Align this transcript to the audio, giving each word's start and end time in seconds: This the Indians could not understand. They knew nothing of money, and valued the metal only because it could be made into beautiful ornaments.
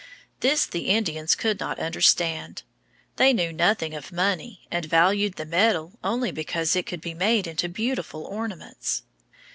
This 0.39 0.65
the 0.65 0.87
Indians 0.89 1.35
could 1.35 1.59
not 1.59 1.77
understand. 1.77 2.63
They 3.17 3.33
knew 3.33 3.53
nothing 3.53 3.93
of 3.93 4.11
money, 4.11 4.65
and 4.71 4.83
valued 4.83 5.35
the 5.35 5.45
metal 5.45 5.99
only 6.03 6.31
because 6.31 6.75
it 6.75 6.87
could 6.87 7.01
be 7.01 7.13
made 7.13 7.45
into 7.45 7.69
beautiful 7.69 8.23
ornaments. 8.25 9.03